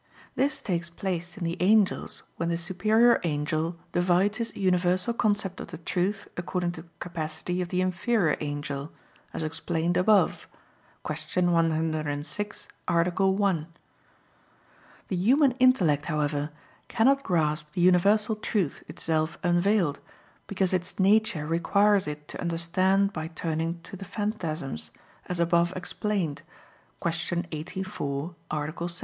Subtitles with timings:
[0.33, 5.67] This takes place in the angels when the superior angel divides his universal concept of
[5.67, 8.91] the truth according to the capacity of the inferior angel,
[9.31, 10.47] as explained above
[11.05, 11.43] (Q.
[11.51, 13.09] 106, A.
[13.31, 13.67] 1).
[15.09, 16.49] The human intellect, however,
[16.87, 19.99] cannot grasp the universal truth itself unveiled;
[20.47, 24.89] because its nature requires it to understand by turning to the phantasms,
[25.27, 26.41] as above explained
[27.05, 27.43] (Q.
[27.51, 28.65] 84, A.
[28.87, 28.89] 7).